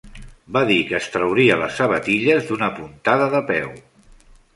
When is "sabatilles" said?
1.81-2.47